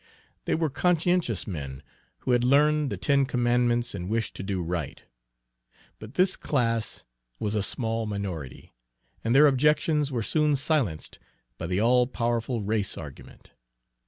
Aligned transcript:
They 0.45 0.55
were 0.55 0.71
conscientious 0.71 1.45
men, 1.45 1.83
who 2.21 2.31
had 2.31 2.43
learned 2.43 2.89
the 2.89 2.97
ten 2.97 3.23
commandments 3.27 3.93
and 3.93 4.09
wished 4.09 4.33
to 4.37 4.41
do 4.41 4.59
right; 4.63 5.03
but 5.99 6.15
this 6.15 6.35
class 6.35 7.05
was 7.39 7.53
a 7.53 7.61
small 7.61 8.07
minority, 8.07 8.73
and 9.23 9.35
their 9.35 9.45
objections 9.45 10.11
were 10.11 10.23
soon 10.23 10.55
silenced 10.55 11.19
by 11.59 11.67
the 11.67 11.79
all 11.79 12.07
powerful 12.07 12.63
race 12.63 12.97
argument. 12.97 13.51